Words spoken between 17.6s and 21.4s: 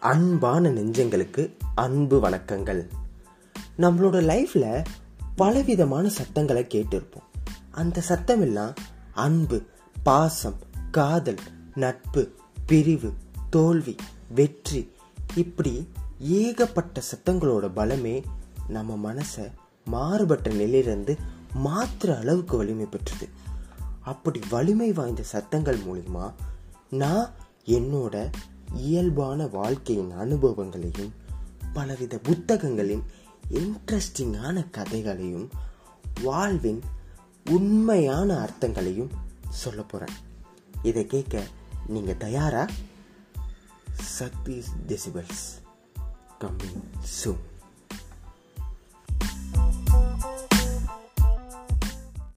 பலமே நம்ம மனசை மாறுபட்ட நிலையிலிருந்து